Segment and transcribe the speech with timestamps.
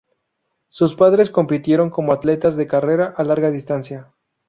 [0.67, 4.11] Sus padres compitieron como atletas de carrera a larga distancia.